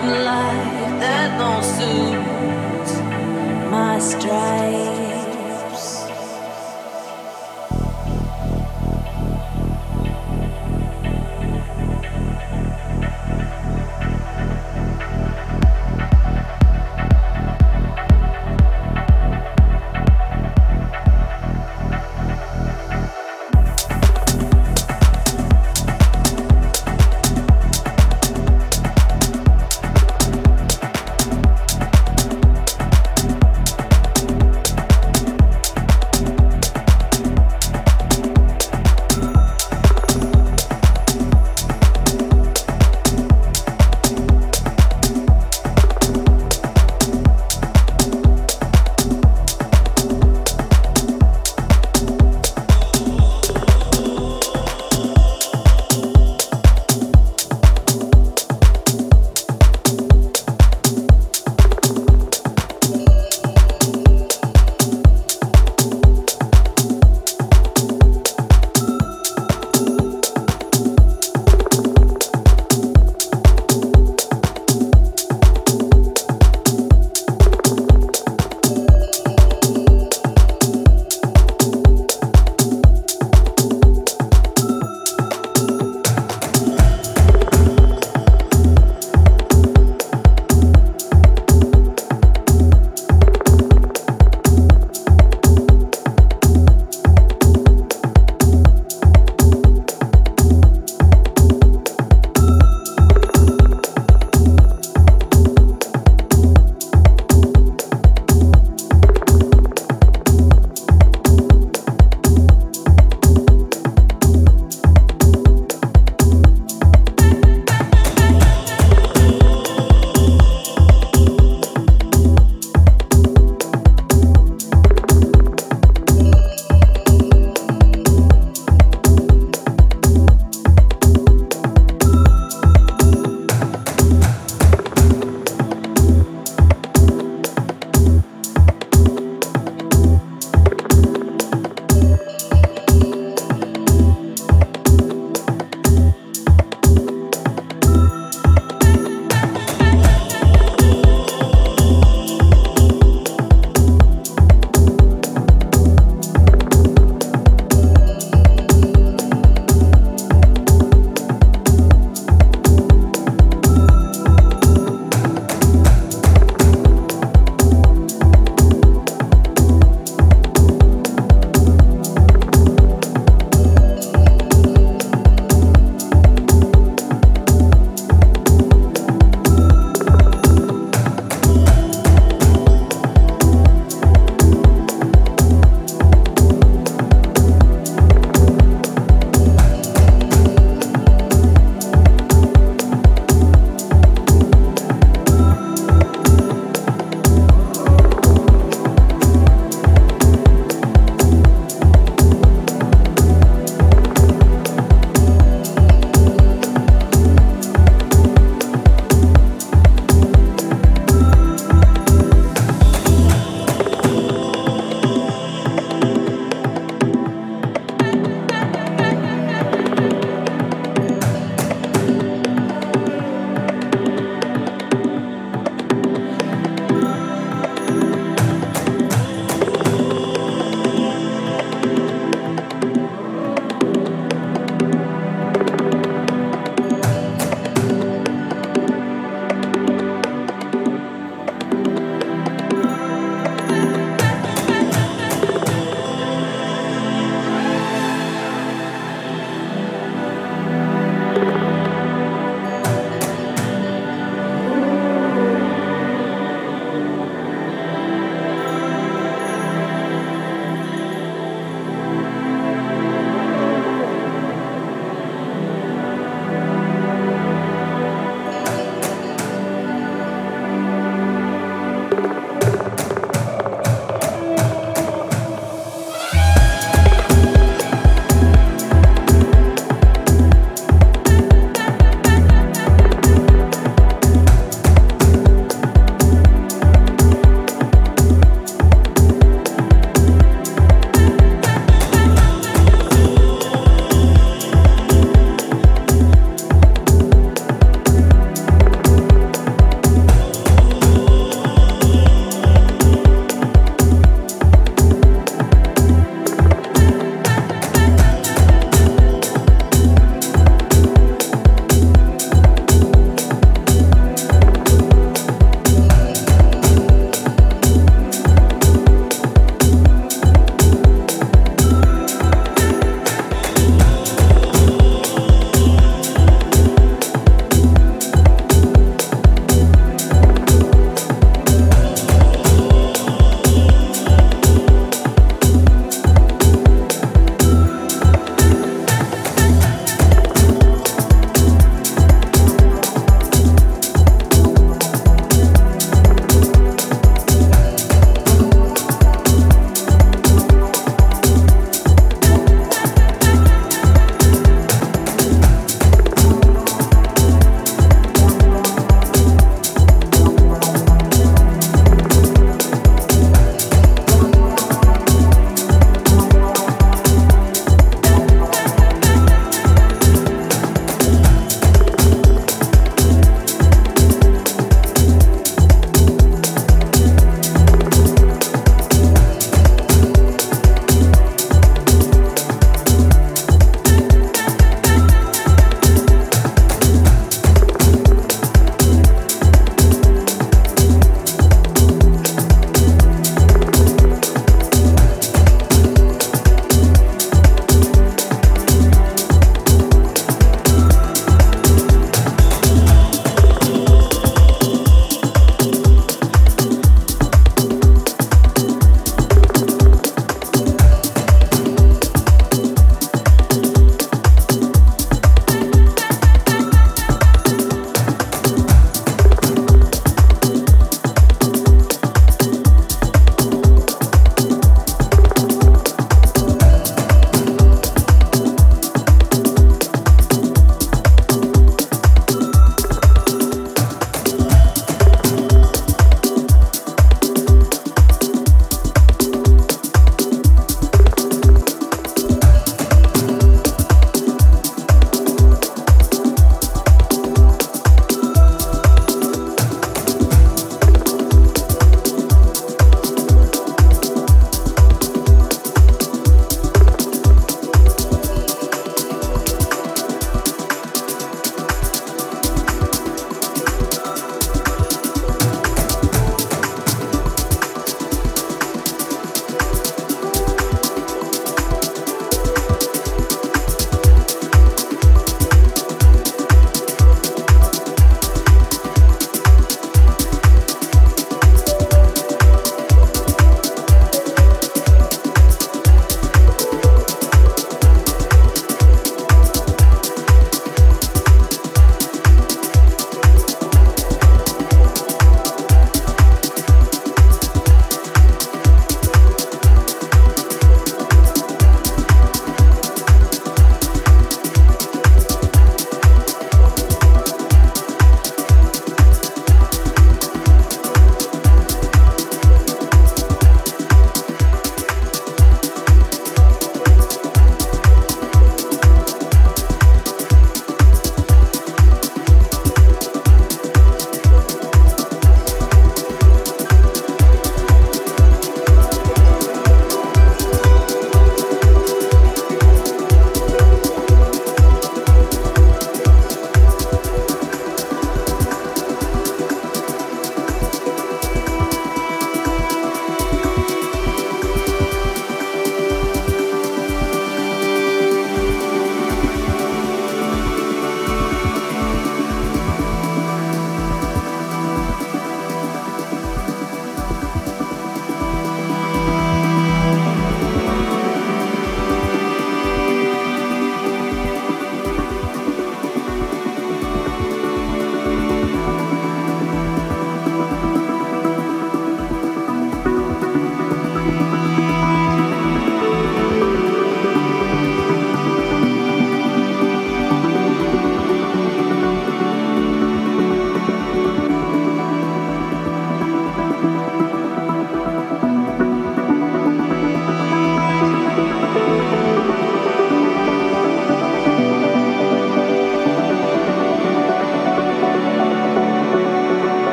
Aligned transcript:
modern 0.00 0.24
life 0.24 1.00
that 1.00 1.38
most 1.38 1.78
suits 1.78 3.00
my 3.70 3.98
stride. 3.98 5.05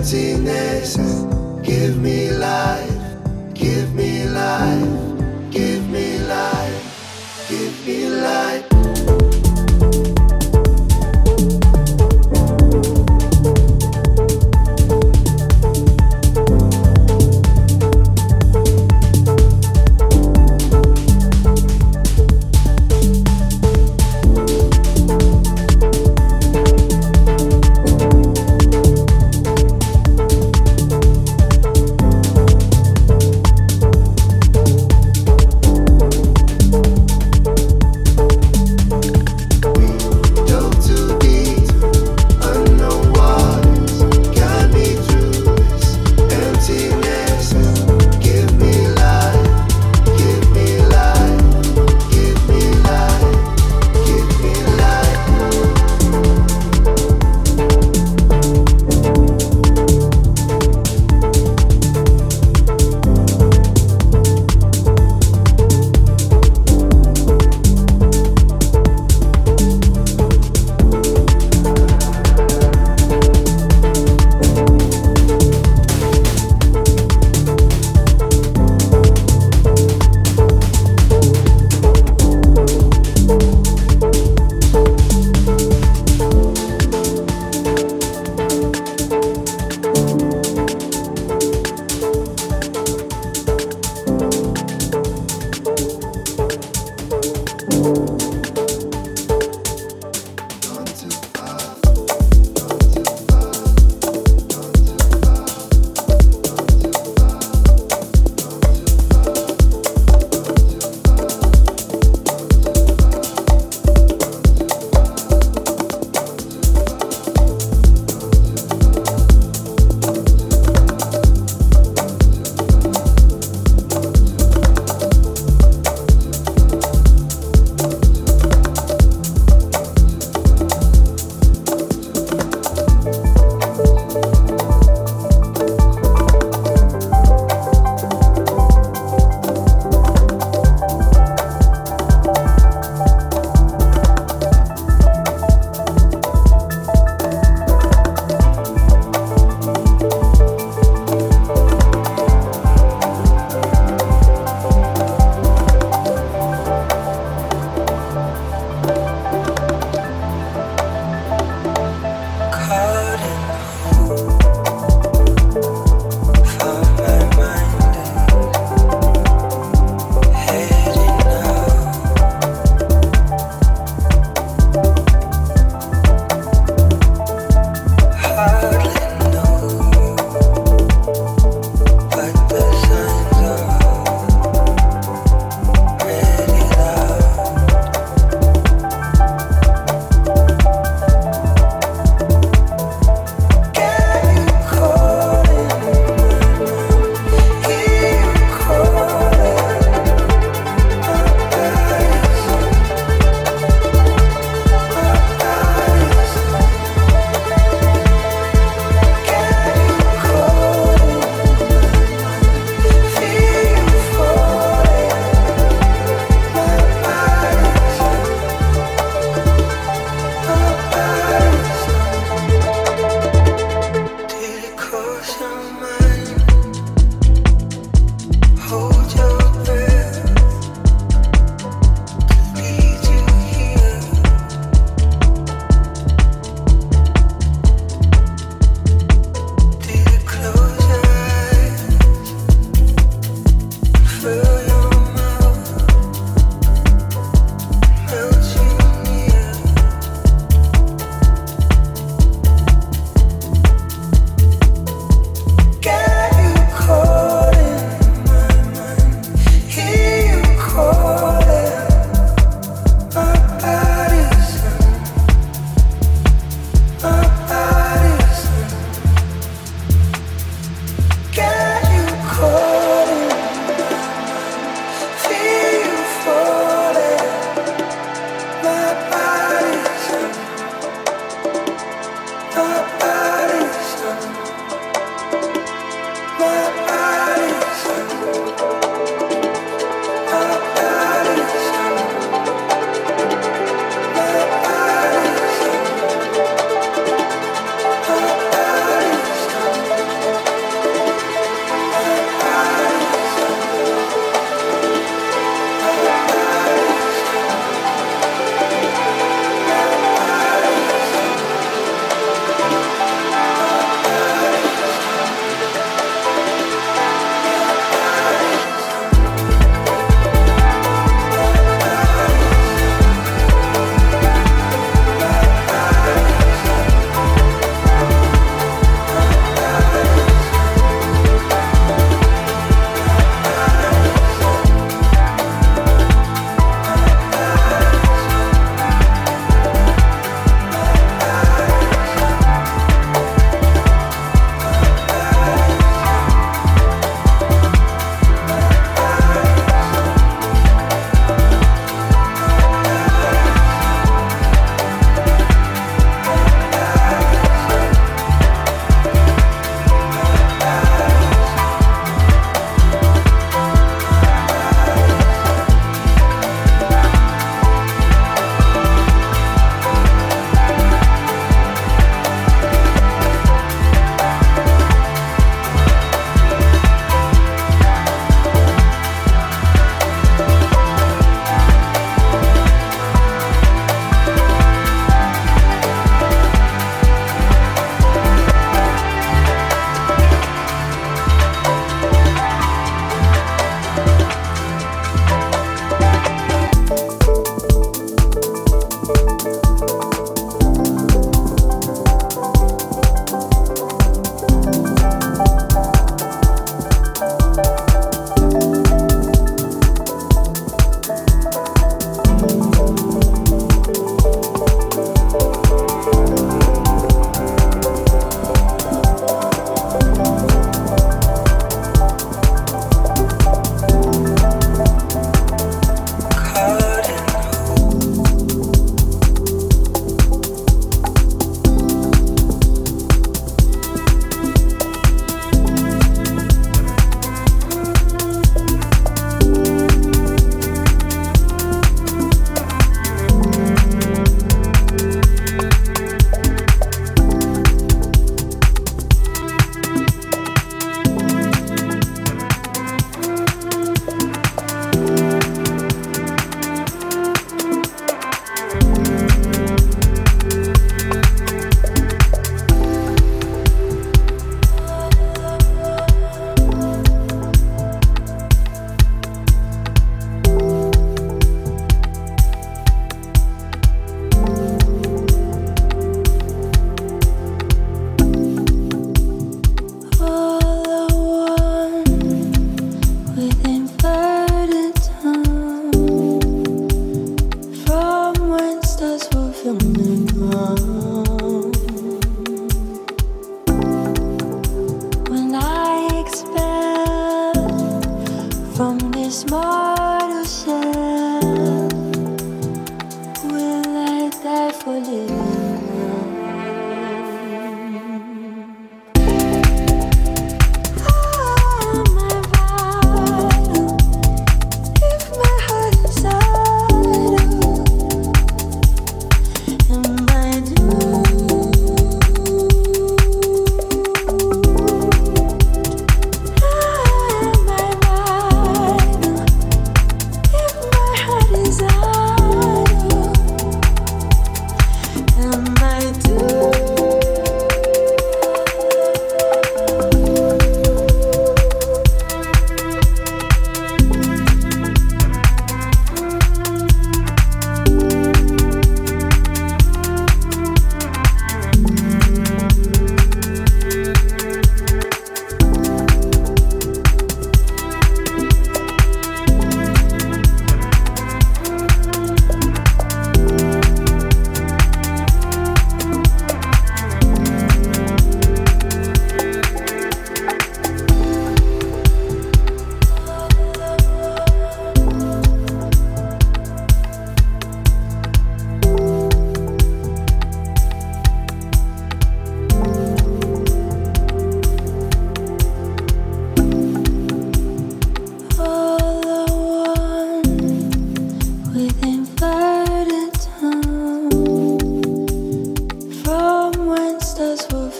emptiness. 0.00 0.96
Give 1.62 1.98
me 1.98 2.30
life, 2.32 3.54
give 3.54 3.94
me 3.94 4.26
life, 4.28 5.50
give 5.50 5.88
me 5.90 6.18
life, 6.20 7.46
give 7.48 7.86
me 7.86 8.08
life. 8.08 8.69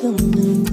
filming 0.01 0.65